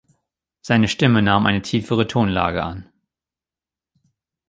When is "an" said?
2.63-2.91